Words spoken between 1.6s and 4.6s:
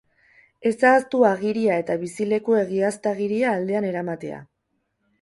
eta bizileku-egiaztagiria aldean eramatea.